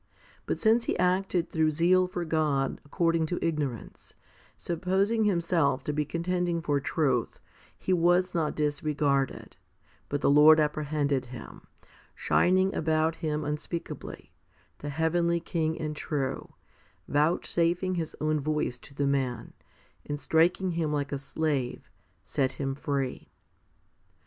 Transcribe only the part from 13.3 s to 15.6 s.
unspeakably, the heavenly